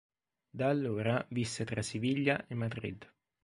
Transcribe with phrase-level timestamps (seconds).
[0.51, 3.07] Da allora visse tra Siviglia e Madrid.